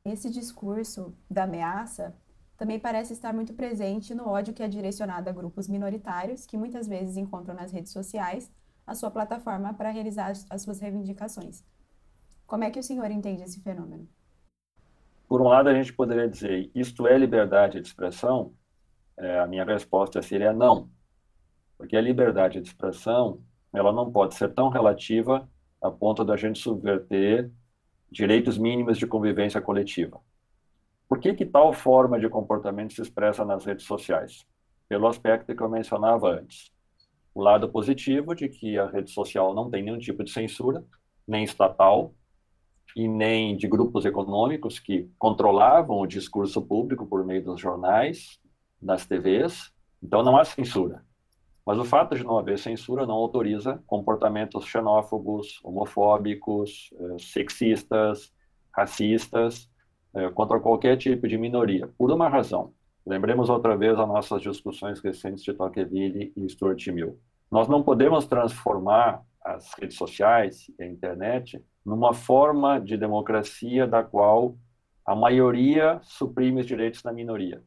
Esse 0.03 0.31
discurso 0.31 1.13
da 1.29 1.43
ameaça 1.43 2.15
também 2.57 2.79
parece 2.79 3.13
estar 3.13 3.31
muito 3.33 3.53
presente 3.53 4.15
no 4.15 4.27
ódio 4.27 4.53
que 4.53 4.63
é 4.63 4.67
direcionado 4.67 5.29
a 5.29 5.33
grupos 5.33 5.67
minoritários, 5.67 6.45
que 6.45 6.57
muitas 6.57 6.87
vezes 6.87 7.15
encontram 7.15 7.53
nas 7.53 7.71
redes 7.71 7.91
sociais 7.91 8.51
a 8.85 8.95
sua 8.95 9.11
plataforma 9.11 9.73
para 9.73 9.91
realizar 9.91 10.33
as 10.49 10.61
suas 10.63 10.79
reivindicações. 10.79 11.63
Como 12.47 12.63
é 12.63 12.71
que 12.71 12.79
o 12.79 12.83
senhor 12.83 13.11
entende 13.11 13.43
esse 13.43 13.61
fenômeno? 13.61 14.07
Por 15.27 15.41
um 15.41 15.49
lado, 15.49 15.69
a 15.69 15.73
gente 15.73 15.93
poderia 15.93 16.27
dizer, 16.27 16.71
isto 16.73 17.05
é 17.05 17.17
liberdade 17.17 17.79
de 17.79 17.87
expressão? 17.87 18.53
É, 19.17 19.39
a 19.39 19.47
minha 19.47 19.65
resposta 19.65 20.21
seria 20.21 20.53
não, 20.53 20.89
porque 21.77 21.95
a 21.97 22.01
liberdade 22.01 22.61
de 22.61 22.67
expressão 22.67 23.41
ela 23.73 23.91
não 23.91 24.11
pode 24.11 24.35
ser 24.35 24.53
tão 24.53 24.69
relativa 24.69 25.47
a 25.81 25.91
ponto 25.91 26.23
da 26.23 26.37
gente 26.37 26.59
subverter 26.59 27.51
direitos 28.09 28.57
mínimos 28.57 28.97
de 28.97 29.05
convivência 29.05 29.61
coletiva. 29.61 30.19
Por 31.07 31.19
que, 31.19 31.33
que 31.33 31.45
tal 31.45 31.73
forma 31.73 32.19
de 32.19 32.29
comportamento 32.29 32.93
se 32.93 33.01
expressa 33.01 33.45
nas 33.45 33.65
redes 33.65 33.85
sociais? 33.85 34.45
Pelo 34.89 35.07
aspecto 35.07 35.55
que 35.55 35.61
eu 35.61 35.69
mencionava 35.69 36.29
antes. 36.29 36.71
O 37.33 37.41
lado 37.41 37.69
positivo 37.69 38.33
de 38.35 38.49
que 38.49 38.77
a 38.77 38.87
rede 38.87 39.11
social 39.11 39.53
não 39.53 39.69
tem 39.69 39.83
nenhum 39.83 39.99
tipo 39.99 40.23
de 40.23 40.31
censura, 40.31 40.83
nem 41.27 41.43
estatal, 41.43 42.13
e 42.97 43.07
nem 43.07 43.55
de 43.55 43.67
grupos 43.67 44.05
econômicos 44.05 44.79
que 44.79 45.07
controlavam 45.19 45.99
o 45.99 46.07
discurso 46.07 46.59
público 46.61 47.05
por 47.05 47.23
meio 47.23 47.43
dos 47.43 47.61
jornais, 47.61 48.39
das 48.81 49.05
TVs. 49.05 49.71
Então 50.01 50.23
não 50.23 50.35
há 50.35 50.43
censura. 50.43 51.05
Mas 51.63 51.77
o 51.77 51.85
fato 51.85 52.15
de 52.15 52.23
não 52.23 52.39
haver 52.39 52.57
censura 52.57 53.05
não 53.05 53.13
autoriza 53.13 53.83
comportamentos 53.85 54.65
xenófobos, 54.65 55.59
homofóbicos, 55.63 56.89
eh, 56.99 57.17
sexistas, 57.19 58.33
racistas, 58.71 59.69
é, 60.17 60.31
contra 60.31 60.59
qualquer 60.59 60.97
tipo 60.97 61.27
de 61.27 61.37
minoria, 61.37 61.87
por 61.95 62.11
uma 62.11 62.27
razão. 62.27 62.73
Lembremos 63.05 63.49
outra 63.49 63.77
vez 63.77 63.97
as 63.97 64.07
nossas 64.07 64.41
discussões 64.41 64.99
recentes 64.99 65.43
de 65.43 65.53
Tocqueville 65.53 66.33
e 66.35 66.49
Stuart 66.49 66.87
Mill. 66.87 67.19
Nós 67.51 67.67
não 67.67 67.83
podemos 67.83 68.25
transformar 68.25 69.21
as 69.45 69.73
redes 69.75 69.95
sociais 69.95 70.69
e 70.77 70.83
a 70.83 70.87
internet 70.87 71.63
numa 71.85 72.13
forma 72.13 72.79
de 72.79 72.97
democracia 72.97 73.87
da 73.87 74.03
qual 74.03 74.57
a 75.05 75.15
maioria 75.15 75.99
suprime 76.01 76.61
os 76.61 76.67
direitos 76.67 77.01
da 77.01 77.13
minoria. 77.13 77.63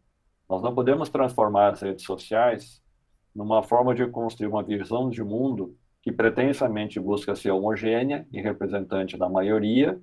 Nós 0.49 0.61
não 0.61 0.75
podemos 0.75 1.09
transformar 1.09 1.69
as 1.69 1.81
redes 1.81 2.05
sociais 2.05 2.83
numa 3.35 3.63
forma 3.63 3.95
de 3.95 4.07
construir 4.09 4.49
uma 4.49 4.63
visão 4.63 5.09
de 5.09 5.23
mundo 5.23 5.77
que 6.03 6.11
pretensamente 6.11 6.99
busca 6.99 7.37
ser 7.37 7.53
homogênea 7.53 8.27
e 8.33 8.41
representante 8.41 9.17
da 9.17 9.29
maioria 9.29 10.01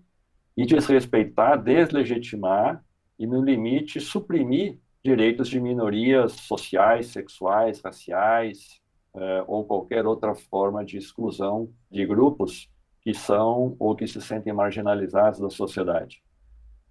e 0.57 0.65
desrespeitar, 0.65 1.61
deslegitimar 1.61 2.83
e, 3.19 3.27
no 3.27 3.41
limite, 3.43 4.01
suprimir 4.01 4.79
direitos 5.03 5.47
de 5.47 5.59
minorias 5.59 6.33
sociais, 6.33 7.07
sexuais, 7.07 7.79
raciais 7.79 8.81
eh, 9.15 9.43
ou 9.47 9.63
qualquer 9.63 10.05
outra 10.05 10.33
forma 10.33 10.83
de 10.83 10.97
exclusão 10.97 11.69
de 11.89 12.05
grupos 12.05 12.69
que 13.01 13.13
são 13.13 13.75
ou 13.79 13.95
que 13.95 14.07
se 14.07 14.19
sentem 14.19 14.51
marginalizados 14.51 15.39
da 15.39 15.49
sociedade. 15.49 16.21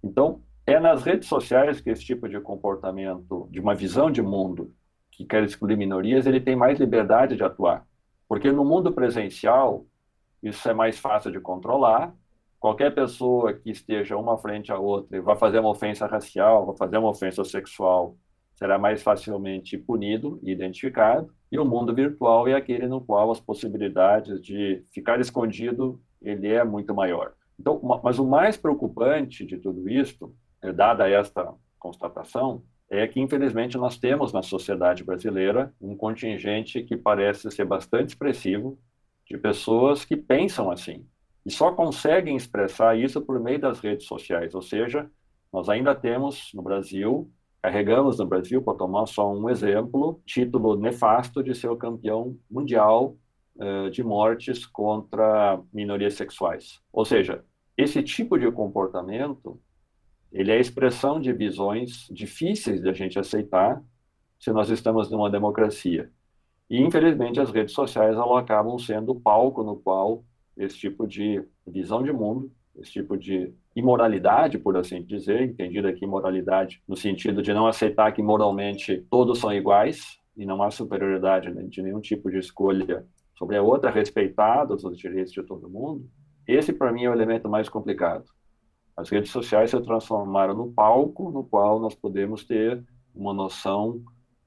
Então, 0.03 0.41
é 0.65 0.79
nas 0.79 1.03
redes 1.03 1.27
sociais 1.27 1.79
que 1.81 1.89
esse 1.89 2.03
tipo 2.03 2.27
de 2.27 2.39
comportamento, 2.39 3.47
de 3.51 3.59
uma 3.59 3.75
visão 3.75 4.09
de 4.09 4.21
mundo 4.21 4.73
que 5.11 5.25
quer 5.25 5.43
excluir 5.43 5.77
minorias, 5.77 6.25
ele 6.25 6.39
tem 6.39 6.55
mais 6.55 6.79
liberdade 6.79 7.35
de 7.35 7.43
atuar. 7.43 7.85
Porque 8.27 8.51
no 8.51 8.65
mundo 8.65 8.91
presencial, 8.91 9.85
isso 10.41 10.67
é 10.69 10.73
mais 10.73 10.97
fácil 10.99 11.31
de 11.31 11.39
controlar, 11.39 12.13
qualquer 12.59 12.93
pessoa 12.93 13.53
que 13.53 13.69
esteja 13.69 14.17
uma 14.17 14.37
frente 14.37 14.71
à 14.71 14.77
outra 14.77 15.17
e 15.17 15.21
vai 15.21 15.35
fazer 15.35 15.59
uma 15.59 15.69
ofensa 15.69 16.05
racial, 16.05 16.65
vai 16.65 16.77
fazer 16.77 16.97
uma 16.97 17.09
ofensa 17.09 17.43
sexual, 17.43 18.17
será 18.55 18.77
mais 18.77 19.03
facilmente 19.03 19.77
punido 19.77 20.39
e 20.43 20.51
identificado. 20.51 21.31
E 21.51 21.59
o 21.59 21.65
mundo 21.65 21.93
virtual 21.93 22.47
é 22.47 22.53
aquele 22.53 22.87
no 22.87 22.99
qual 22.99 23.31
as 23.31 23.39
possibilidades 23.39 24.41
de 24.41 24.83
ficar 24.91 25.19
escondido 25.19 26.01
ele 26.21 26.47
é 26.47 26.63
muito 26.63 26.93
maior. 26.93 27.33
Então, 27.59 27.79
mas 28.03 28.19
o 28.19 28.25
mais 28.25 28.57
preocupante 28.57 29.45
de 29.45 29.57
tudo 29.57 29.89
isso, 29.89 30.33
é, 30.61 30.71
dada 30.71 31.09
esta 31.09 31.53
constatação, 31.79 32.63
é 32.89 33.05
que 33.07 33.19
infelizmente 33.19 33.77
nós 33.77 33.97
temos 33.97 34.31
na 34.31 34.41
sociedade 34.41 35.03
brasileira 35.03 35.73
um 35.79 35.95
contingente 35.95 36.81
que 36.83 36.95
parece 36.95 37.49
ser 37.51 37.65
bastante 37.65 38.09
expressivo 38.09 38.79
de 39.25 39.37
pessoas 39.37 40.05
que 40.05 40.15
pensam 40.15 40.71
assim, 40.71 41.05
e 41.47 41.51
só 41.51 41.71
conseguem 41.71 42.35
expressar 42.35 42.99
isso 42.99 43.21
por 43.21 43.39
meio 43.39 43.57
das 43.57 43.79
redes 43.79 44.05
sociais, 44.05 44.53
ou 44.53 44.61
seja, 44.61 45.09
Nós 45.51 45.69
ainda 45.69 45.95
temos 45.95 46.51
no 46.53 46.61
Brasil, 46.61 47.31
carregamos 47.61 48.19
no 48.19 48.25
Brasil, 48.25 48.61
para 48.61 48.77
tomar 48.77 49.05
só 49.05 49.33
um 49.33 49.49
exemplo, 49.49 50.21
título 50.25 50.75
nefasto 50.75 51.41
de 51.41 51.55
ser 51.55 51.69
o 51.69 51.77
campeão 51.77 52.37
mundial 52.49 53.17
uh, 53.55 53.89
de 53.89 54.03
mortes 54.03 54.65
contra 54.65 55.59
minorias 55.73 56.15
sexuais. 56.15 56.81
Ou 56.91 57.05
seja, 57.05 57.43
esse 57.77 58.03
tipo 58.03 58.37
de 58.37 58.51
comportamento 58.51 59.59
ele 60.31 60.51
é 60.51 60.59
expressão 60.59 61.19
de 61.19 61.31
visões 61.31 62.07
difíceis 62.11 62.81
de 62.81 62.89
a 62.89 62.93
gente 62.93 63.17
aceitar 63.17 63.81
se 64.37 64.51
nós 64.51 64.69
estamos 64.69 65.09
numa 65.09 65.29
democracia. 65.29 66.11
E, 66.69 66.81
infelizmente, 66.81 67.39
as 67.39 67.49
redes 67.49 67.73
sociais 67.73 68.17
acabam 68.17 68.77
sendo 68.77 69.13
o 69.13 69.19
palco 69.21 69.63
no 69.63 69.77
qual 69.77 70.25
esse 70.57 70.77
tipo 70.77 71.07
de 71.07 71.43
visão 71.65 72.03
de 72.03 72.11
mundo, 72.11 72.51
esse 72.75 72.91
tipo 72.91 73.17
de 73.17 73.53
imoralidade, 73.75 74.57
por 74.57 74.77
assim 74.77 75.03
dizer, 75.03 75.41
entendida 75.41 75.89
aqui 75.89 76.05
imoralidade 76.05 76.81
no 76.87 76.95
sentido 76.95 77.41
de 77.41 77.53
não 77.53 77.67
aceitar 77.67 78.11
que 78.11 78.21
moralmente 78.21 79.05
todos 79.09 79.39
são 79.39 79.53
iguais 79.53 80.19
e 80.35 80.45
não 80.45 80.61
há 80.61 80.69
superioridade 80.69 81.51
de 81.69 81.81
nenhum 81.81 81.99
tipo 81.99 82.29
de 82.29 82.37
escolha 82.37 83.05
sobre 83.35 83.57
a 83.57 83.61
outra, 83.61 83.91
respeitados 83.91 84.83
os 84.83 84.97
direitos 84.97 85.31
de 85.31 85.43
todo 85.43 85.69
mundo, 85.69 86.09
esse 86.47 86.73
para 86.73 86.91
mim 86.91 87.03
é 87.03 87.09
o 87.09 87.13
elemento 87.13 87.47
mais 87.47 87.69
complicado. 87.69 88.25
As 88.95 89.09
redes 89.09 89.29
sociais 89.29 89.69
se 89.69 89.81
transformaram 89.81 90.55
no 90.55 90.71
palco 90.71 91.29
no 91.29 91.43
qual 91.43 91.79
nós 91.79 91.93
podemos 91.93 92.43
ter 92.45 92.83
uma 93.13 93.33
noção 93.33 94.01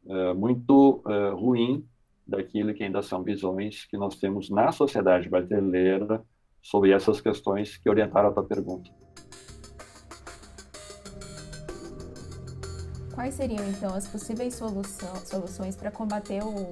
uh, 0.04 0.34
muito 0.34 1.02
uh, 1.06 1.36
ruim 1.36 1.84
daquilo 2.30 2.72
que 2.72 2.84
ainda 2.84 3.02
são 3.02 3.22
visões 3.22 3.84
que 3.86 3.96
nós 3.96 4.16
temos 4.16 4.48
na 4.48 4.70
sociedade 4.70 5.28
brasileira 5.28 6.22
sobre 6.62 6.92
essas 6.92 7.20
questões 7.20 7.76
que 7.76 7.90
orientaram 7.90 8.28
a 8.28 8.32
tua 8.32 8.44
pergunta. 8.44 8.90
Quais 13.14 13.34
seriam, 13.34 13.68
então, 13.68 13.94
as 13.94 14.06
possíveis 14.06 14.54
solução, 14.54 15.14
soluções 15.16 15.76
para 15.76 15.90
combater 15.90 16.42
o, 16.42 16.70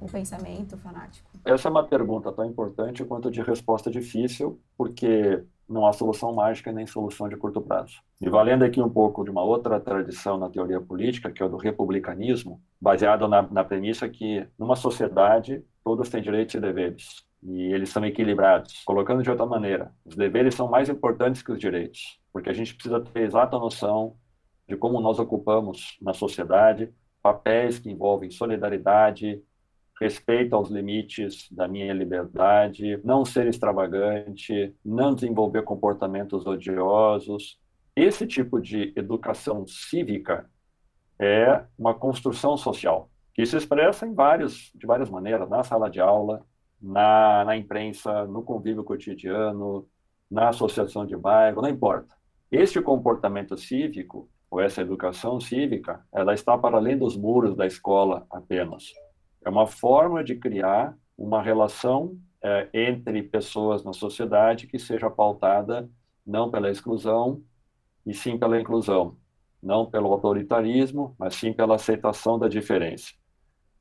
o 0.00 0.08
pensamento 0.10 0.76
fanático? 0.78 1.30
Essa 1.44 1.68
é 1.68 1.70
uma 1.70 1.86
pergunta 1.86 2.32
tão 2.32 2.46
importante 2.46 3.04
quanto 3.04 3.30
de 3.30 3.42
resposta 3.42 3.90
difícil, 3.90 4.60
porque 4.76 5.42
não 5.68 5.86
há 5.86 5.92
solução 5.92 6.34
mágica 6.34 6.72
nem 6.72 6.86
solução 6.86 7.28
de 7.28 7.36
curto 7.36 7.60
prazo. 7.60 8.00
E 8.20 8.28
valendo 8.28 8.64
aqui 8.64 8.80
um 8.80 8.88
pouco 8.88 9.24
de 9.24 9.30
uma 9.30 9.42
outra 9.42 9.80
tradição 9.80 10.36
na 10.38 10.48
teoria 10.48 10.80
política, 10.80 11.30
que 11.30 11.42
é 11.42 11.46
o 11.46 11.48
do 11.48 11.56
republicanismo, 11.56 12.60
baseado 12.80 13.26
na, 13.28 13.42
na 13.42 13.64
premissa 13.64 14.08
que 14.08 14.46
numa 14.58 14.76
sociedade 14.76 15.64
todos 15.84 16.08
têm 16.08 16.22
direitos 16.22 16.54
e 16.54 16.60
deveres 16.60 17.24
e 17.42 17.72
eles 17.72 17.88
são 17.88 18.04
equilibrados. 18.04 18.82
Colocando 18.84 19.22
de 19.22 19.30
outra 19.30 19.44
maneira, 19.44 19.92
os 20.04 20.14
deveres 20.14 20.54
são 20.54 20.68
mais 20.68 20.88
importantes 20.88 21.42
que 21.42 21.50
os 21.50 21.58
direitos, 21.58 22.20
porque 22.32 22.48
a 22.48 22.52
gente 22.52 22.74
precisa 22.74 23.00
ter 23.00 23.22
exata 23.22 23.58
noção 23.58 24.16
de 24.68 24.76
como 24.76 25.00
nós 25.00 25.18
ocupamos 25.18 25.98
na 26.00 26.14
sociedade 26.14 26.92
papéis 27.20 27.78
que 27.78 27.90
envolvem 27.90 28.30
solidariedade, 28.30 29.42
respeito 30.02 30.56
aos 30.56 30.68
limites 30.68 31.48
da 31.50 31.68
minha 31.68 31.92
liberdade, 31.92 33.00
não 33.04 33.24
ser 33.24 33.46
extravagante, 33.46 34.74
não 34.84 35.14
desenvolver 35.14 35.62
comportamentos 35.62 36.44
odiosos. 36.44 37.60
Esse 37.94 38.26
tipo 38.26 38.60
de 38.60 38.92
educação 38.96 39.64
cívica 39.66 40.50
é 41.18 41.64
uma 41.78 41.94
construção 41.94 42.56
social 42.56 43.08
que 43.34 43.46
se 43.46 43.56
expressa 43.56 44.06
em 44.06 44.12
vários, 44.12 44.70
de 44.74 44.86
várias 44.86 45.08
maneiras, 45.08 45.48
na 45.48 45.64
sala 45.64 45.88
de 45.88 46.00
aula, 46.00 46.44
na, 46.80 47.44
na 47.44 47.56
imprensa, 47.56 48.26
no 48.26 48.42
convívio 48.42 48.84
cotidiano, 48.84 49.86
na 50.30 50.48
associação 50.48 51.06
de 51.06 51.16
bairro, 51.16 51.62
não 51.62 51.68
importa. 51.68 52.14
Este 52.50 52.82
comportamento 52.82 53.56
cívico, 53.56 54.28
ou 54.50 54.60
essa 54.60 54.82
educação 54.82 55.40
cívica, 55.40 56.04
ela 56.12 56.34
está 56.34 56.58
para 56.58 56.76
além 56.76 56.98
dos 56.98 57.16
muros 57.16 57.56
da 57.56 57.66
escola 57.66 58.26
apenas. 58.30 58.92
É 59.44 59.50
uma 59.50 59.66
forma 59.66 60.22
de 60.22 60.36
criar 60.36 60.96
uma 61.16 61.42
relação 61.42 62.18
é, 62.42 62.68
entre 62.72 63.22
pessoas 63.22 63.84
na 63.84 63.92
sociedade 63.92 64.66
que 64.66 64.78
seja 64.78 65.10
pautada 65.10 65.88
não 66.26 66.50
pela 66.50 66.70
exclusão, 66.70 67.42
e 68.06 68.14
sim 68.14 68.38
pela 68.38 68.60
inclusão. 68.60 69.16
Não 69.62 69.86
pelo 69.86 70.12
autoritarismo, 70.12 71.14
mas 71.18 71.34
sim 71.36 71.52
pela 71.52 71.76
aceitação 71.76 72.38
da 72.38 72.48
diferença. 72.48 73.12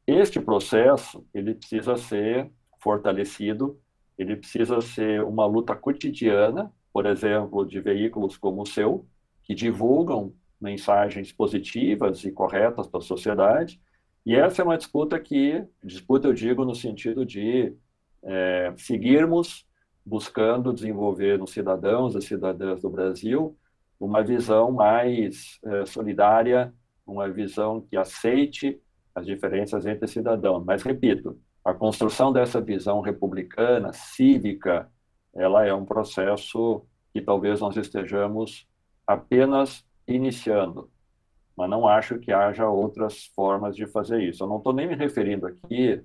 Este 0.05 0.39
processo, 0.39 1.25
ele 1.33 1.55
precisa 1.55 1.95
ser 1.95 2.51
fortalecido, 2.79 3.79
ele 4.17 4.35
precisa 4.35 4.79
ser 4.81 5.23
uma 5.23 5.45
luta 5.45 5.75
cotidiana, 5.75 6.71
por 6.93 7.05
exemplo, 7.05 7.65
de 7.65 7.79
veículos 7.79 8.37
como 8.37 8.61
o 8.61 8.65
seu, 8.65 9.07
que 9.43 9.55
divulgam 9.55 10.33
mensagens 10.59 11.31
positivas 11.31 12.23
e 12.23 12.31
corretas 12.31 12.85
para 12.87 12.99
a 12.99 13.03
sociedade, 13.03 13.81
e 14.25 14.35
essa 14.35 14.61
é 14.61 14.65
uma 14.65 14.77
disputa 14.77 15.19
que, 15.19 15.63
disputa 15.83 16.27
eu 16.27 16.33
digo 16.33 16.63
no 16.65 16.75
sentido 16.75 17.25
de 17.25 17.75
é, 18.23 18.73
seguirmos 18.77 19.65
buscando 20.05 20.73
desenvolver 20.73 21.37
nos 21.37 21.51
cidadãos 21.51 22.15
e 22.15 22.21
cidadãs 22.21 22.81
do 22.81 22.89
Brasil 22.89 23.57
uma 23.99 24.23
visão 24.23 24.71
mais 24.71 25.59
é, 25.63 25.85
solidária, 25.85 26.73
uma 27.05 27.29
visão 27.29 27.81
que 27.81 27.95
aceite 27.95 28.81
as 29.13 29.25
diferenças 29.25 29.85
entre 29.85 30.07
cidadãos. 30.07 30.63
Mas, 30.65 30.81
repito, 30.81 31.39
a 31.63 31.73
construção 31.73 32.33
dessa 32.33 32.59
visão 32.59 33.01
republicana, 33.01 33.93
cívica, 33.93 34.89
ela 35.33 35.65
é 35.65 35.73
um 35.73 35.85
processo 35.85 36.83
que 37.13 37.21
talvez 37.21 37.59
nós 37.59 37.77
estejamos 37.77 38.67
apenas 39.05 39.85
iniciando 40.07 40.89
mas 41.55 41.69
não 41.69 41.87
acho 41.87 42.19
que 42.19 42.31
haja 42.31 42.67
outras 42.67 43.25
formas 43.35 43.75
de 43.75 43.85
fazer 43.87 44.21
isso. 44.21 44.43
Eu 44.43 44.47
não 44.47 44.57
estou 44.57 44.73
nem 44.73 44.87
me 44.87 44.95
referindo 44.95 45.47
aqui 45.47 46.01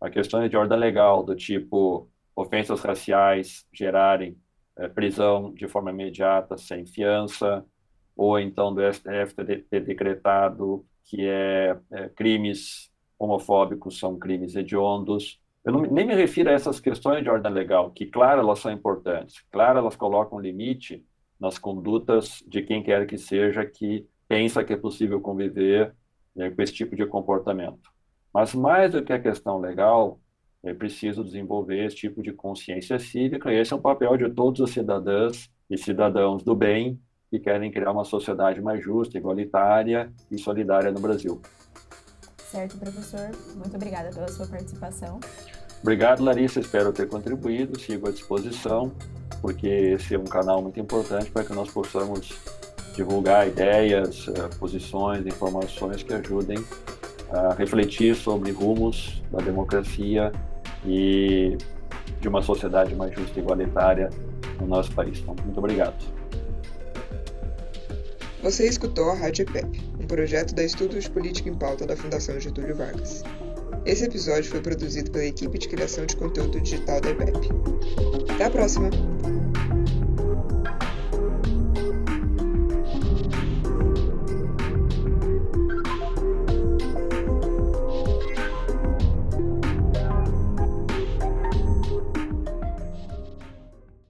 a 0.00 0.10
questões 0.10 0.50
de 0.50 0.56
ordem 0.56 0.78
legal, 0.78 1.22
do 1.22 1.34
tipo 1.34 2.08
ofensas 2.36 2.80
raciais 2.82 3.66
gerarem 3.72 4.36
é, 4.76 4.88
prisão 4.88 5.52
de 5.54 5.68
forma 5.68 5.90
imediata, 5.90 6.56
sem 6.58 6.84
fiança, 6.84 7.64
ou 8.16 8.38
então 8.38 8.74
do 8.74 8.80
STF 8.92 9.34
ter, 9.70 9.84
decretado 9.84 10.84
que 11.04 11.26
é, 11.26 11.78
é, 11.92 12.08
crimes 12.10 12.90
homofóbicos 13.18 13.98
são 13.98 14.18
crimes 14.18 14.54
hediondos. 14.56 15.40
Eu 15.64 15.72
não, 15.72 15.82
nem 15.82 16.06
me 16.06 16.14
refiro 16.14 16.50
a 16.50 16.52
essas 16.52 16.80
questões 16.80 17.22
de 17.22 17.30
ordem 17.30 17.52
legal, 17.52 17.90
que, 17.90 18.06
claro, 18.06 18.40
elas 18.40 18.58
são 18.58 18.70
importantes, 18.70 19.42
claro, 19.50 19.78
elas 19.78 19.96
colocam 19.96 20.38
limite 20.38 21.04
nas 21.40 21.58
condutas 21.58 22.42
de 22.46 22.62
quem 22.62 22.82
quer 22.82 23.06
que 23.06 23.18
seja 23.18 23.64
que 23.64 24.06
pensa 24.28 24.64
que 24.64 24.72
é 24.72 24.76
possível 24.76 25.20
conviver 25.20 25.94
né, 26.34 26.50
com 26.50 26.62
esse 26.62 26.72
tipo 26.72 26.96
de 26.96 27.06
comportamento. 27.06 27.90
Mas 28.32 28.54
mais 28.54 28.92
do 28.92 29.04
que 29.04 29.12
a 29.12 29.20
questão 29.20 29.58
legal, 29.58 30.18
é 30.62 30.72
preciso 30.72 31.22
desenvolver 31.22 31.84
esse 31.84 31.96
tipo 31.96 32.22
de 32.22 32.32
consciência 32.32 32.98
cívica, 32.98 33.52
e 33.52 33.58
esse 33.58 33.72
é 33.72 33.76
um 33.76 33.80
papel 33.80 34.16
de 34.16 34.30
todos 34.30 34.60
os 34.60 34.70
cidadãs 34.70 35.48
e 35.70 35.76
cidadãos 35.76 36.42
do 36.42 36.54
bem 36.54 37.00
que 37.30 37.38
querem 37.38 37.70
criar 37.70 37.92
uma 37.92 38.04
sociedade 38.04 38.60
mais 38.62 38.82
justa, 38.82 39.18
igualitária 39.18 40.12
e 40.30 40.38
solidária 40.38 40.90
no 40.90 41.00
Brasil. 41.00 41.40
Certo, 42.38 42.78
professor. 42.78 43.30
Muito 43.56 43.74
obrigada 43.74 44.10
pela 44.10 44.28
sua 44.28 44.46
participação. 44.46 45.18
Obrigado, 45.82 46.22
Larissa. 46.22 46.60
Espero 46.60 46.92
ter 46.92 47.08
contribuído. 47.08 47.78
Sigo 47.78 48.08
à 48.08 48.12
disposição, 48.12 48.92
porque 49.40 49.66
esse 49.66 50.14
é 50.14 50.18
um 50.18 50.24
canal 50.24 50.62
muito 50.62 50.78
importante 50.78 51.30
para 51.30 51.44
que 51.44 51.52
nós 51.52 51.70
possamos 51.70 52.32
divulgar 52.94 53.46
ideias, 53.46 54.26
eh, 54.28 54.48
posições, 54.58 55.26
informações 55.26 56.02
que 56.02 56.12
ajudem 56.14 56.58
a 57.30 57.54
refletir 57.54 58.14
sobre 58.14 58.52
rumos 58.52 59.22
da 59.30 59.38
democracia 59.38 60.32
e 60.86 61.56
de 62.20 62.28
uma 62.28 62.42
sociedade 62.42 62.94
mais 62.94 63.14
justa 63.14 63.38
e 63.38 63.42
igualitária 63.42 64.10
no 64.60 64.66
nosso 64.66 64.92
país. 64.92 65.18
Então, 65.18 65.34
muito 65.44 65.58
obrigado. 65.58 65.96
Você 68.42 68.68
escutou 68.68 69.10
a 69.10 69.14
Rádio 69.14 69.42
EPEP, 69.42 69.80
um 69.98 70.06
projeto 70.06 70.54
da 70.54 70.62
Estudos 70.62 71.04
de 71.04 71.10
Política 71.10 71.48
em 71.48 71.54
Pauta 71.54 71.86
da 71.86 71.96
Fundação 71.96 72.38
Getúlio 72.38 72.76
Vargas. 72.76 73.24
Esse 73.86 74.04
episódio 74.04 74.50
foi 74.50 74.60
produzido 74.60 75.10
pela 75.10 75.24
equipe 75.24 75.58
de 75.58 75.68
criação 75.68 76.04
de 76.06 76.16
conteúdo 76.16 76.60
digital 76.60 77.00
da 77.00 77.10
EPEP. 77.10 77.48
Até 78.34 78.44
a 78.44 78.50
próxima! 78.50 78.90